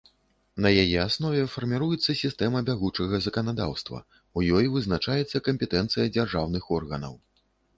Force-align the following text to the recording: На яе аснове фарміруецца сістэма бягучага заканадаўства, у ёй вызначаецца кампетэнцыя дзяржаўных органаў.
На 0.65 0.69
яе 0.83 0.95
аснове 1.01 1.41
фарміруецца 1.55 2.15
сістэма 2.21 2.63
бягучага 2.69 3.19
заканадаўства, 3.27 4.01
у 4.39 4.45
ёй 4.61 4.73
вызначаецца 4.77 5.43
кампетэнцыя 5.49 6.07
дзяржаўных 6.17 6.63
органаў. 6.81 7.13